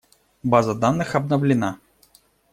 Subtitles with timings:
[0.43, 1.77] База данных обновлена.